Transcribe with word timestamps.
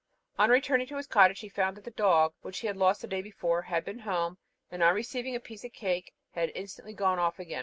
On 0.39 0.49
returning 0.49 0.87
to 0.87 0.97
his 0.97 1.05
cottage 1.05 1.41
he 1.41 1.47
found 1.47 1.77
that 1.77 1.83
the 1.83 1.91
dog, 1.91 2.33
which 2.41 2.57
he 2.61 2.65
had 2.65 2.75
lost 2.75 3.01
the 3.03 3.07
day 3.07 3.21
before, 3.21 3.61
had 3.61 3.85
been 3.85 3.99
home, 3.99 4.39
and 4.71 4.81
on 4.81 4.95
receiving 4.95 5.35
a 5.35 5.39
piece 5.39 5.63
of 5.63 5.73
cake, 5.73 6.11
had 6.31 6.51
instantly 6.55 6.95
gone 6.95 7.19
off 7.19 7.37
again. 7.37 7.59